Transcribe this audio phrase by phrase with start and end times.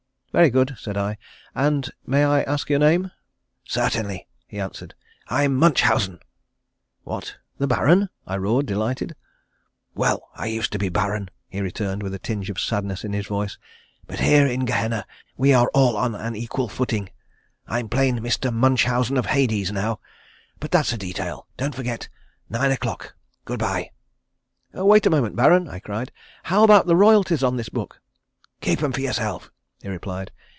[0.33, 1.17] "Very good," said I.
[1.53, 3.11] "And may I ask your name?"
[3.65, 4.95] "Certainly," he answered.
[5.27, 6.19] "I'm Munchausen."
[7.03, 7.35] "What?
[7.57, 9.13] The Baron?" I roared, delighted.
[9.93, 13.27] "Well I used to be Baron," he returned with a tinge of sadness in his
[13.27, 13.57] voice,
[14.07, 17.09] "but here in Gehenna we are all on an equal footing.
[17.67, 18.53] I'm plain Mr.
[18.53, 19.99] Munchausen of Hades now.
[20.61, 21.45] But that's a detail.
[21.57, 22.07] Don't forget.
[22.49, 23.15] Nine o'clock.
[23.43, 23.91] Good bye."
[24.71, 26.13] "Wait a moment, Baron," I cried.
[26.43, 27.99] "How about the royalties on this book?"
[28.61, 30.31] "Keep 'em for yourself," he replied.